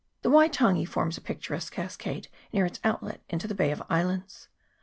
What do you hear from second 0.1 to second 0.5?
The